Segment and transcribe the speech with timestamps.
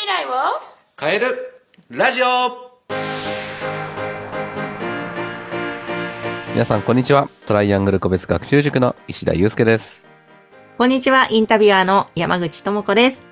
[0.00, 0.30] 未来を？
[0.98, 1.26] 変える
[1.90, 2.26] ラジオ
[6.54, 7.28] 皆さん、こんにちは。
[7.44, 10.08] トライアングル個別学習塾の石田祐介です。
[10.78, 13.22] こんにちは、インタビュアーの山口智子です。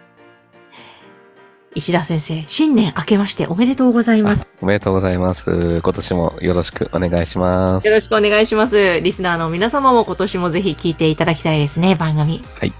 [1.75, 4.47] 石田先生、新年明けましておめでとうございます。
[4.61, 5.81] おめでとうございます。
[5.81, 7.87] 今年もよろしくお願いします。
[7.87, 9.01] よろしくお願いします。
[9.01, 12.43] リスナーの皆様も今年もぜひ聞いていただきたいですね、番組。
[12.61, 12.75] はい。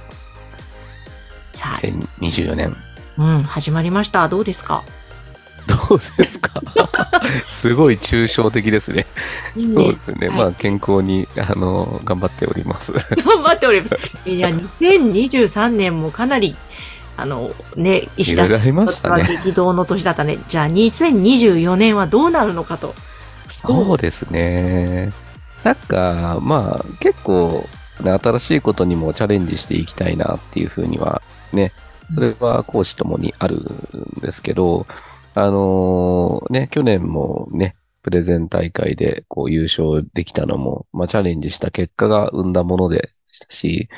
[1.55, 1.81] さあ、
[2.21, 2.77] 2024年。
[3.19, 4.29] うん、始まりました。
[4.29, 4.85] どうですか？
[5.67, 6.63] どうですか？
[7.47, 9.07] すごい抽象的ですね。
[9.57, 10.29] いいそうですね。
[10.29, 12.93] はいまあ、健康に、あの、頑張っております。
[12.93, 13.99] 頑張っております。
[14.27, 16.57] いや、2023年もかなり、
[17.17, 20.39] あの、ね、石田いろいろありましたねにとっては激動の年だったね。
[20.49, 22.95] じゃあ、2024年はどうなるのかと。
[23.51, 25.13] そうですね。
[25.65, 27.69] なんか、まあ、結構、
[28.01, 31.21] ね、新しいことにもチャレンジしていきたいなっていうふうには、
[31.53, 31.73] ね、
[32.15, 34.87] それは講師ともにあるんですけど、
[35.35, 43.89] あのーね、去年もね、プレゼン大会でこう優勝できたのも、まあチャレンジした結果が生んだものでしたし、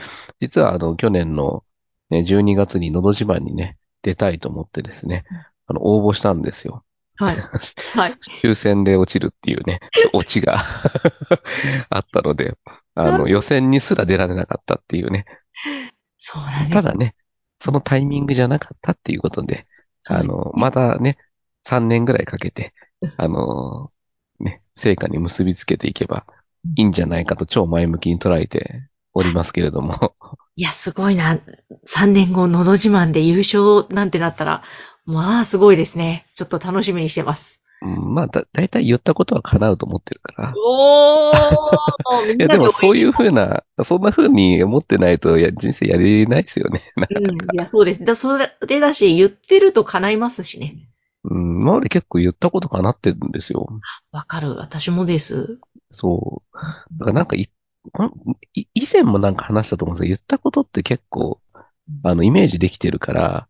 [0.41, 1.64] 実はあの去年の、
[2.11, 5.24] ね、12月にのど自慢にね、出たいと思ってですね、
[5.67, 6.84] あの応募したんですよ。
[7.17, 7.36] はい。
[7.36, 8.14] はい。
[8.42, 9.80] 抽選で落ちるっていうね、
[10.14, 10.58] オチが
[11.91, 12.55] あったので、
[12.95, 15.27] あの予選にすら出られなかったっていうね。
[16.19, 16.83] そうなんです。
[16.83, 17.14] ただね、
[17.61, 19.66] そのタイミングじゃなかったっていうことで、
[20.08, 21.19] あの、またね、
[21.64, 22.72] 3年ぐらいかけて、
[23.17, 23.91] あの、
[24.41, 26.25] ね、成果に結びつけていけば
[26.77, 30.14] いいんじゃないかと超前向きに捉えておりますけれども、
[30.56, 31.39] いや、すごいな。
[31.86, 34.62] 3年後、のど自慢で優勝なんてなったら、
[35.05, 36.27] まあ、すごいですね。
[36.34, 37.59] ちょっと楽しみにしてます。
[37.83, 40.55] うんまあだ、だいたい言ったことは叶うと思ってるから。
[40.56, 46.83] おーいや、でもそういうふ風な、そんな風に思ってないと、いや、人生やれないですよね。
[46.97, 48.05] うん、いや、そうです。
[48.05, 50.89] だそれだし、言ってると叶いますしね。
[51.25, 53.69] うん、今まで結構言ったことかなってるんですよ。
[54.12, 54.56] わかる。
[54.56, 55.58] 私もです。
[55.91, 56.58] そう。
[56.98, 57.51] だからなんかい、
[58.55, 61.41] い以前もなんか話したと思うんですけど、言ったことって結構、
[62.02, 63.48] あの、イメージできてるから、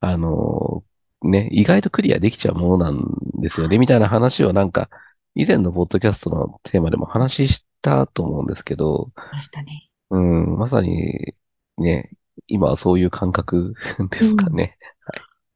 [0.00, 0.84] あの、
[1.22, 3.04] ね、意外とクリアできちゃうものなん
[3.40, 4.88] ですよね、みたいな話をなんか、
[5.34, 9.90] 以前のポッドキャストのテーマでも話したと思うんですけど、ましたね。
[10.10, 11.34] うん、まさに、
[11.78, 12.10] ね、
[12.46, 13.74] 今はそういう感覚
[14.10, 14.76] ですかね。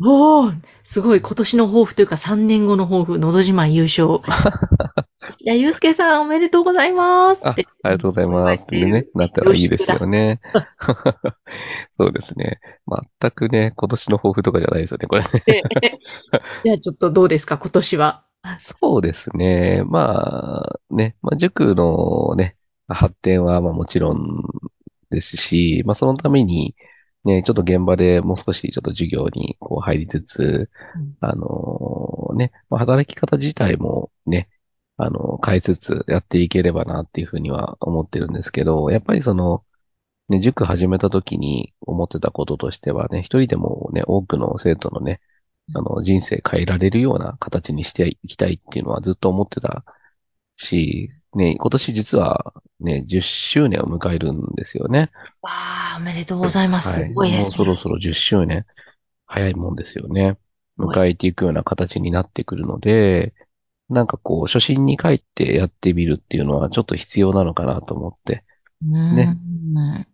[0.03, 1.21] おーすごい。
[1.21, 4.21] 今年の抱負というか3年後の抱負、のど自慢優勝。
[5.41, 7.55] いや、ゆうすけさんおめでとうございますあ、あ。
[7.57, 10.41] りがとうございますってね、なったらいいですよね。
[11.97, 12.59] そうですね。
[13.21, 15.29] 全くね、今年の抱負とかじゃないですよね、これね。
[15.47, 15.63] で
[16.65, 18.25] いや、ちょっとどうですか、今年は？
[18.59, 19.83] そうですね。
[19.87, 22.57] まあ、ね、まあ、塾のね、
[22.89, 24.43] 発展はまあもちろん
[25.11, 26.75] ですし、まあそのために、
[27.25, 31.17] ね、ちょっと現場でもう少しちょっと授業にこう入りつつ、うん。
[31.21, 34.49] あのね、まあ、働き方自体もね、
[34.97, 39.65] あの、変えつつやっていければなっていうふうには思ってるんですけど、やっぱりその、
[40.29, 45.21] ね、塾始めた時に思ってたこととしてはね、一人でもね、多くの生徒のね、
[45.75, 49.85] あの、人生変えられるような形にしていきたいっていうのはずっと思ってた
[50.57, 55.11] し、ね、今年実はね、10周年を迎えるんですよね。
[55.43, 57.01] わあ、おめでとうございます。
[57.01, 57.45] はいすごいですね。
[57.45, 58.67] もうそろそろ10周年、
[59.27, 60.39] 早いもんですよね。
[60.79, 63.35] 迎えていくような形になってくるので、
[63.89, 68.45] なんかこう、初心に帰ってやってみるっていうのはちょっと必要なのかなと思って、
[68.83, 69.37] ね
[69.75, 70.09] ね。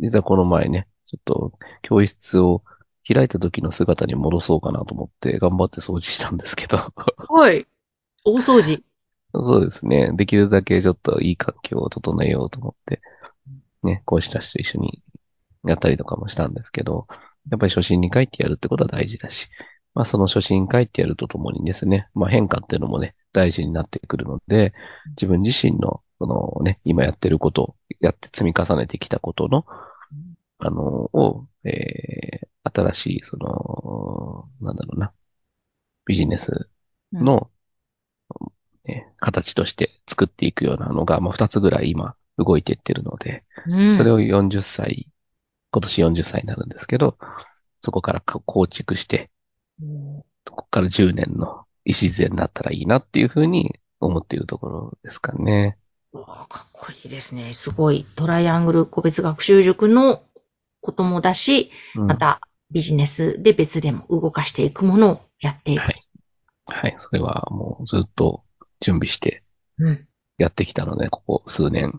[0.00, 1.52] 実はこの前ね、ちょっと
[1.82, 2.62] 教室を
[3.06, 6.92] 開いた時の姿に戻そうかなと思って頑張って掃除したんですけど、
[7.28, 7.66] はい。
[8.24, 8.82] 大掃除。
[9.42, 10.12] そうですね。
[10.14, 13.00] できるだけちょっといい環境を整えようと思って、
[13.82, 15.02] ね、講師たちと一緒に
[15.64, 17.06] やったりとかもしたんですけど、
[17.50, 19.48] やっぱり初心に帰ってやるってことは大事だし、
[19.94, 24.74] まあその初心に帰ってやるとともにですね、まあ変化っていうのもね、大事になってくるので、
[25.10, 29.64] 自分自身の、そのね、今やってることを、やって積み重ねてきたことの、
[30.58, 35.12] あの、を、えー、新しい、その、なんだろうな、
[36.06, 36.68] ビジネス
[37.12, 37.50] の、
[38.86, 43.96] ね形として作っていくようなのが、まあ、二つぐらい今動いていってるので、うん。
[43.96, 45.10] それを40歳、
[45.72, 47.16] 今年40歳になるんですけど、
[47.80, 49.30] そこからか構築して、
[50.46, 55.78] そこから10年の礎になったらいいなっていうふうに思っているところですかね。
[56.12, 57.52] かっこいいですね。
[57.52, 58.06] すごい。
[58.16, 60.22] トライアングル個別学習塾の
[60.80, 62.40] こともだし、うんまた
[62.72, 65.82] ビジネスで別でも動かしていくものをやっていく。
[65.82, 66.02] はい。
[66.66, 66.94] はい。
[66.98, 68.42] それはもうずっと
[68.80, 69.42] 準備して
[69.78, 70.06] うん。
[70.38, 71.92] やってきたので、ここ数年。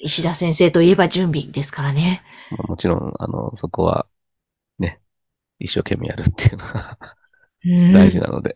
[0.00, 2.22] 石田先生といえば準備ですからね。
[2.50, 4.06] まあもちろん、あの、そこは、
[4.78, 5.00] ね、
[5.58, 6.98] 一生懸命やるっていうのが
[7.64, 8.54] うん大事なので、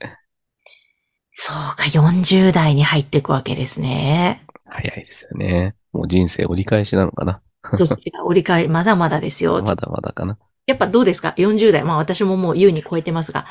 [1.33, 4.45] そうか、40代に入っていくわけですね。
[4.67, 5.77] 早いですよね。
[5.93, 7.41] もう人生折り返しなのかな。
[7.77, 9.63] そっちが折り返り、まだまだですよ。
[9.65, 10.37] まだまだかな。
[10.67, 11.85] やっぱどうですか ?40 代。
[11.85, 13.47] まあ私ももう優に超えてますが、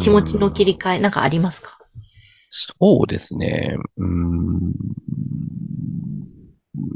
[0.00, 1.78] 気持ちの切り替え、なんかありますか？
[2.78, 3.76] そうですね。
[3.96, 4.72] うーん。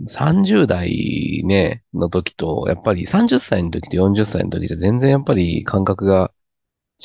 [0.09, 6.31] 30代ね、の時と、やっぱり30歳の時と40歳の時じゃ全然やっぱり感覚が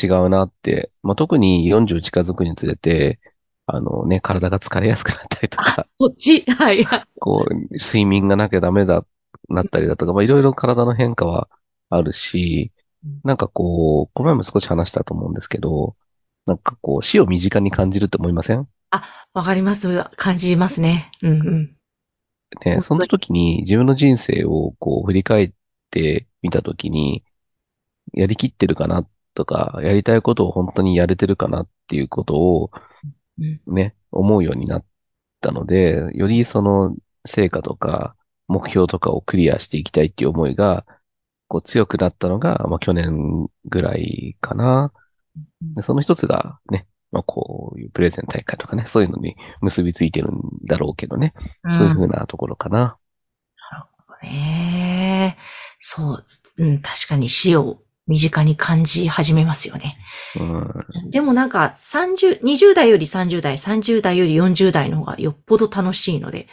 [0.02, 0.92] 違うなって。
[1.04, 3.20] まあ、特に40近づくにつれて、
[3.66, 6.42] あのね、体が疲れやすくなったりとか、そっち？
[6.52, 6.84] はい。
[6.84, 9.06] はいこう、睡眠がなきゃダメだ、
[9.50, 11.50] なったりだとか、まあ、いろいろ体の変化は
[11.90, 12.72] あるし
[13.06, 15.96] うん、なんかこう、この前も少し話したと思うんですけど、
[16.50, 18.68] なんかこう、死を身近に感じるって思いません？
[19.34, 20.04] わかります。
[20.18, 21.12] 感じますね。
[21.22, 21.76] うんうん。
[22.66, 25.52] ね、その時に自分の人生をこう振り返っ
[25.92, 27.24] てみた時に、
[28.14, 32.72] やりきってるかなとか、やりたいことを本当にやれてるかなっていうことを
[33.40, 34.86] うんね、思うようになっ
[35.42, 36.96] たので、よりその
[37.26, 38.16] 成果とか
[38.48, 40.86] 目標とかをクリアしていきたいっていう思いが、
[41.48, 44.92] こう強くなったのが、まあ去年ぐらいかな。
[45.76, 51.34] でその一つがね、まあこういうプレゼン大会とかね、そういうのに結びついてるんだろうけどね。
[51.72, 52.98] そういうふうなところかな。
[54.24, 55.42] ねえ。
[55.80, 56.26] そう、
[56.58, 59.98] うん、確かに死を身近に感じ始めますよね。
[60.38, 61.12] うん。
[61.12, 66.48] でもなんか、30、20代より30代、30代より40代の方がよっぽど楽しいので、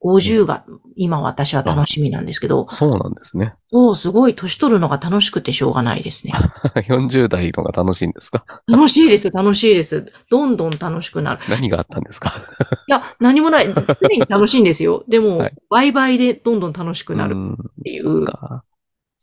[0.00, 0.64] 50が
[0.94, 3.54] 今私は楽しみなんですけど、そうなんですね。
[3.72, 6.34] そう、すごい年取るのが楽しくてしょうがないですね。
[6.86, 8.44] 40代のが楽しいんですか？
[8.70, 10.12] 楽しいですよ、楽しいです。
[10.30, 11.40] どんどん楽しくなる。
[11.48, 12.32] 何があったんですか？
[12.88, 13.66] いや、何もない。
[14.00, 15.04] 常に楽しいんですよ。
[15.08, 18.00] でも、はい倍々でどんどん楽しくなるうんってい。
[18.00, 18.64] そうっか。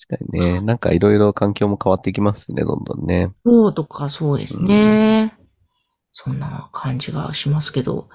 [0.09, 0.61] 確かにね。
[0.61, 3.31] なんかいろいろ環境も変わっていきますね、どんどんね。
[3.45, 5.33] そうとか、そうですね。
[6.11, 8.09] そんな感じがしますけど、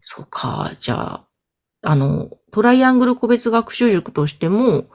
[0.00, 1.24] そうか、じゃあ、
[1.86, 4.86] あの、トライアングル個別学習塾としても、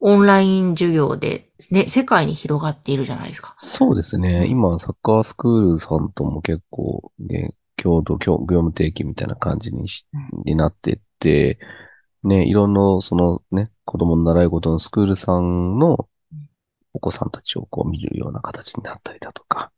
[0.00, 3.54] オンライン授業で、ね、世界に広がっているじゃないですか。
[3.58, 4.48] そうですね。
[4.48, 10.04] 今、サッカースクールさんとも結構、ね、共同、業業務提携みたいな感じにし
[10.44, 11.60] になってって、
[12.24, 16.08] ね、いろんな、そのね、子供の習い事のスクールさんの
[16.92, 19.70] お子さんたちをこう見るような形になったりだとか、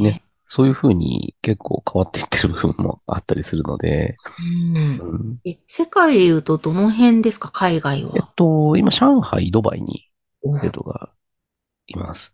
[0.00, 0.22] ね。
[0.46, 7.50] そういうふうに結構変わっていってる部分もあったりするので、うんうん、え世界で言うとどの辺ですか？
[7.50, 8.32] 海外えっは。
[8.36, 10.10] と、今、上海、ドバイに
[10.42, 11.10] お生徒が
[11.86, 12.32] います。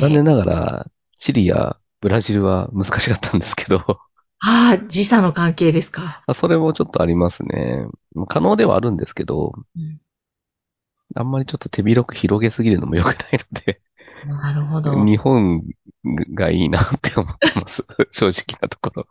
[0.00, 0.86] 残念ながら、
[1.16, 3.78] チリやブラジルは難しかったんですけど、
[4.42, 6.22] ああ、時差の関係ですか。
[6.34, 7.86] それもちょっとありますね。
[8.28, 10.00] 可能ではあるんですけど、うん
[11.16, 13.80] あんまりちょっと手広く広げすぎるのも良くないので、
[14.28, 15.04] なるほど。
[15.04, 15.62] 日本
[16.04, 17.84] がいいなって思ってます。
[18.12, 19.06] 正直なところ。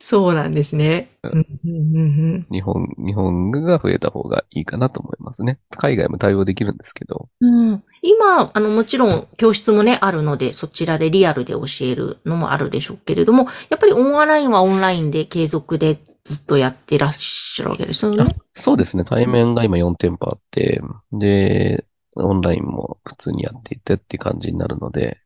[0.00, 1.10] そうなんですね。
[1.22, 5.58] うんうんうんうん日本、日本が増えた方がいいかなと思いますね。
[5.70, 7.28] 海外も対応できるんですけど。
[7.40, 18.34] うん、今、あの、もちろん教室もね、あるので、そちらでリアルで教えるのもあるでしょうけれども、やっぱりオンラインはオンラインで継続でずっとやってらっしゃるわけですよね。
[18.54, 19.04] そうですね。
[19.04, 20.80] 対面が今4店舗あって、
[21.12, 21.84] で、
[22.16, 25.18] オンラインも普通にやっていてって感じになるので、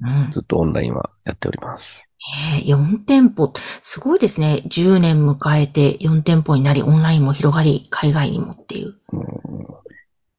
[0.00, 0.30] うん。
[0.30, 2.02] ずっとオンラインはやっております。
[2.54, 4.62] えー、4店舗、すごいですね。
[4.66, 8.94] 10年迎えて4店舗になり、オンラインも広がり、海外にもっていう。
[9.12, 9.26] うん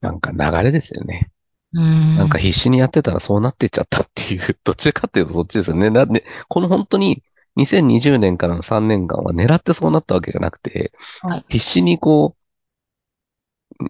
[0.01, 1.31] なんか流れですよね。
[1.73, 2.15] うん。
[2.15, 5.89] なんか必死にやってたらそうなってっちゃったっていう、 どっちかっていうとそっちですよね。
[5.89, 7.23] なんで、この本当に
[7.57, 12.35] 2020年からの3年間は狙ってそうなったわけじゃなくて、はい必死にこ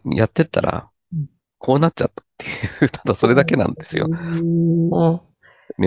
[0.05, 1.27] う、やってったらうん、
[1.59, 4.07] こうなっちゃったっていう、 ただそれだけなんですよ。
[5.79, 5.83] お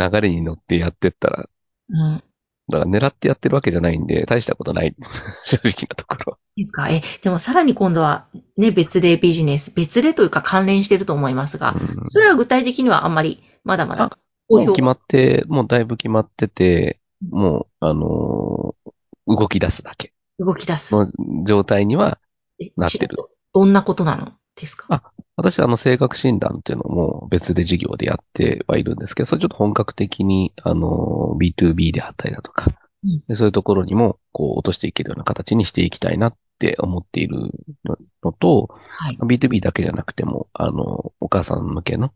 [0.00, 1.48] 流れに乗ってやってったら、
[1.88, 2.24] うん。
[2.68, 4.94] だから狙ってやってるわけじゃないんで、大したことない。
[5.44, 6.38] 正直なところ。
[6.56, 6.88] いいですか？
[6.88, 18.92] え、でもさらに今度はね、別でビジネス、別でというか関連してると思いますが、うんそれは具体的にはあんまり、まだまだもう決まって、もうだいぶ決まってて、もう、あのー
[19.28, 20.94] 動き出すだけ動き出す。
[20.94, 21.10] の
[21.44, 22.20] 状態には
[22.60, 23.16] えなってる。
[23.52, 24.34] どんなことなの？
[24.54, 24.86] ですか？
[24.88, 25.02] あ
[25.50, 32.72] 私、あの、性格診断っていうのも別で事業でやってはいるんですけど、それちょっと本格的に、あの、B2B であったりだとか、
[33.04, 37.52] うんでそういうところにも、こう、落としていけるような形にしていきたいなって思っている
[37.84, 39.18] ののと、はい。
[39.18, 42.12] B2B だけじゃなくても、あの、お母さん向けの、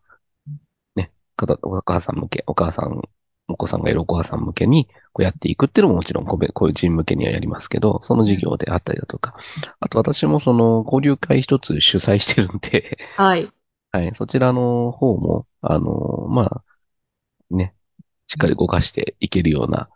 [0.97, 3.03] ね、方、お母さん向け、お母さん、
[3.49, 9.37] お子さんがいるお母さん向けに、こうやっていくっていうのももちろん個別、こういう人向けにはやりますけど、その事業であったりだとか、
[9.81, 13.49] あと私もその交流会一つ主催してるんで、はい。
[13.93, 14.15] はい。
[14.15, 16.65] そちらの方も、あの、まあ、
[17.51, 17.75] ね、
[18.29, 19.89] しっかり動かしていけるような、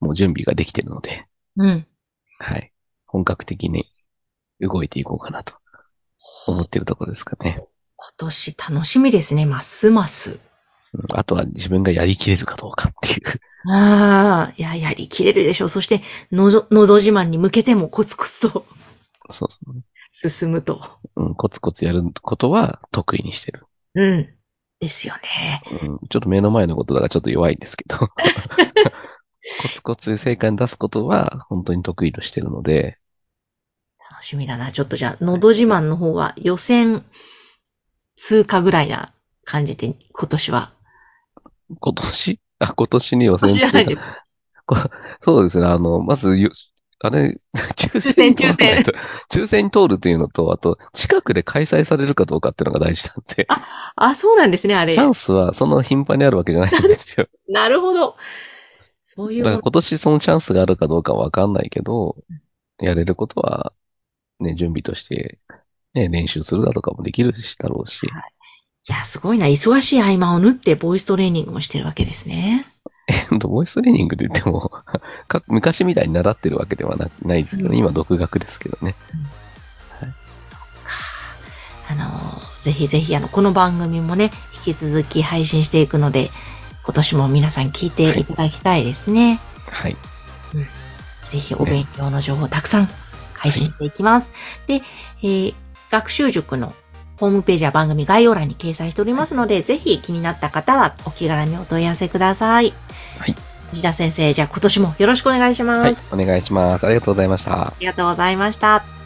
[0.00, 1.26] もう準備ができてるので、
[1.56, 1.86] うん。
[2.38, 2.72] はい。
[3.06, 3.86] 本格的に
[4.60, 5.54] 動いていこうかなと
[6.46, 7.64] 思ってるところですかね。
[7.96, 10.38] 今年楽しみですね、ますます。
[10.96, 13.40] うんあとは自分がやりきれるかどうかっていう。
[13.70, 15.68] ああ、いや、やりきれるでしょう。
[15.68, 18.64] そして、のぞ、のど自慢に向けてもコツコツと
[19.28, 19.82] そうそう。
[20.12, 20.80] 進むと。
[21.16, 23.66] うん、コツコツやることは得意にしてる。
[23.94, 24.28] うん。
[24.80, 25.62] ですよね。
[25.82, 27.98] うん、ちょっと目の前のことだからちょっと弱いんですけど。
[29.62, 32.98] コツコツ成果に出すことは本当に得意としてるので、
[34.10, 34.72] 楽しみだな。
[34.72, 37.04] ちょっとじゃあ、のど自慢の方は予選
[38.16, 39.12] 通過ぐらいな
[39.44, 40.72] 感じで、今年は。
[41.80, 42.40] 今年？
[42.58, 44.02] あ、今年に予選今年じゃないです。
[44.66, 44.76] こ
[45.22, 45.66] そうですね。
[45.66, 46.50] あの、まずよ、
[47.00, 47.38] あれ、
[47.76, 48.92] 抽選に通らないと
[49.30, 53.46] 抽選に通ると いうのと、あと、近くで開催されるかどうかっていうのが大事なんで、
[53.96, 55.00] あ、そうなんですね、あれチ。
[55.00, 57.28] ャンスはそんな頻繁にあるわけじゃないんですよ。
[57.48, 58.16] なるほど。
[59.04, 59.44] そういう。
[59.44, 62.16] だから今年そのチャンスがあるかどうかはわかんないけど、
[62.78, 63.72] やれることは、
[64.40, 65.38] ね、準備として、
[65.94, 68.04] ね、練習するだとかもできるし、だろうし。
[68.04, 68.08] い
[68.92, 69.46] や、すごいな。
[69.46, 72.66] 忙しい合間を縫ってボイストレーニングもしてるわけですね。
[73.30, 74.70] ほんとボイストレーニングで言っても、
[75.28, 78.94] か昔みたいに習ってるわけではなないですけど、うん今独学ですけどね。
[81.88, 84.32] あの、ぜひぜひ、あの、この番組もね、
[84.66, 86.32] 引き続き配信していくので、
[86.84, 89.40] 今年も皆さん聞いていただきたいですね。
[89.70, 89.96] はい。
[91.28, 92.88] ぜひお勉強の情報たくさん
[93.34, 94.30] 配信していきます。
[94.66, 94.82] で、
[95.22, 95.54] えー
[95.90, 96.74] 学習塾の
[97.18, 102.72] ホームページや番組概要欄に掲載しておりますので、ぜひ気になった方はお気軽にお問い合わせください。
[103.18, 103.34] はい。
[103.70, 105.80] 藤田先生、じゃあ今年もよろしくお願いします。
[105.80, 105.96] はい。
[106.12, 106.86] お願いします。
[106.86, 107.68] ありがとうございました。
[107.68, 109.05] ありがとうございました。